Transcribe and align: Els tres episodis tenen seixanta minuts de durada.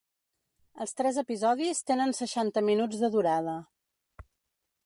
Els 0.85 0.97
tres 1.01 1.19
episodis 1.23 1.83
tenen 1.91 2.15
seixanta 2.21 2.67
minuts 2.71 3.05
de 3.05 3.13
durada. 3.19 3.59